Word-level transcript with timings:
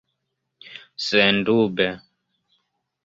Sendube. 1.07 1.87